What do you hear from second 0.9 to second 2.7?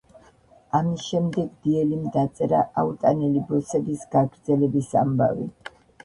შემდეგ დიელიმ დაწერა